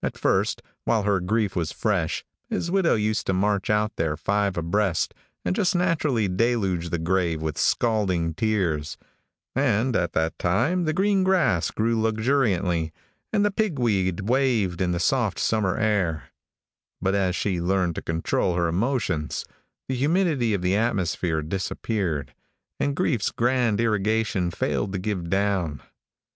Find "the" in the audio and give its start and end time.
6.90-6.98, 10.84-10.92, 13.44-13.50, 14.92-15.00, 19.88-19.96, 20.62-20.76